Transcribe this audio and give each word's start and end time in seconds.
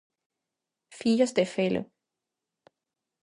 Fillos 0.97 1.31
de 1.37 1.45
felo. 1.53 1.81